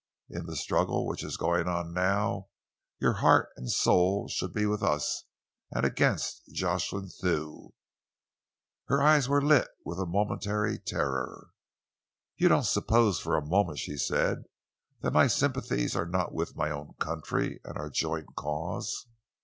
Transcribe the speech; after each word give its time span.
In 0.31 0.47
the 0.47 0.55
struggle 0.55 1.05
which 1.05 1.23
is 1.23 1.37
going 1.37 1.67
on 1.67 1.93
now, 1.93 2.47
your 2.97 3.13
heart 3.21 3.49
and 3.55 3.69
soul 3.69 4.27
should 4.29 4.51
be 4.51 4.65
with 4.65 4.81
us 4.81 5.25
and 5.69 5.85
against 5.85 6.41
Jocelyn 6.51 7.09
Thew." 7.09 7.75
Her 8.85 8.99
eyes 9.03 9.29
were 9.29 9.43
lit 9.43 9.67
with 9.85 9.99
a 9.99 10.07
momentary 10.07 10.79
terror. 10.79 11.51
"You 12.35 12.49
don't 12.49 12.65
suppose 12.65 13.19
for 13.19 13.37
a 13.37 13.45
moment," 13.45 13.77
she 13.77 13.95
said, 13.95 14.45
"that 15.01 15.13
my 15.13 15.27
sympathies 15.27 15.95
are 15.95 16.07
not 16.07 16.33
with 16.33 16.55
my 16.55 16.71
own 16.71 16.95
country 16.99 17.59
and 17.63 17.77
our 17.77 17.91
joint 17.91 18.35
cause?" 18.35 19.05